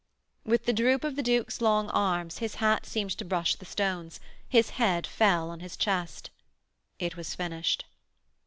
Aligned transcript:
With 0.43 0.65
the 0.65 0.73
droop 0.73 1.03
of 1.03 1.15
the 1.15 1.21
Duke's 1.21 1.61
long 1.61 1.87
arms 1.91 2.39
his 2.39 2.55
hat 2.55 2.87
seemed 2.87 3.11
to 3.19 3.23
brush 3.23 3.53
the 3.53 3.65
stones, 3.67 4.19
his 4.49 4.71
head 4.71 5.05
fell 5.05 5.51
on 5.51 5.59
his 5.59 5.77
chest. 5.77 6.31
It 6.97 7.15
was 7.15 7.35
finished. 7.35 7.85